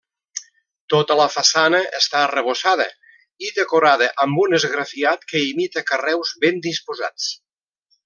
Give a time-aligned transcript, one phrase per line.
[0.93, 2.89] Tota la façana està arrebossada
[3.49, 7.33] i decorada amb un esgrafiat que imita carreus ben disposats.